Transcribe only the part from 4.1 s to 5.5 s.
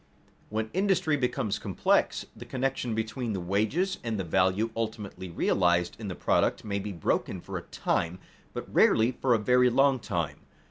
the value ultimately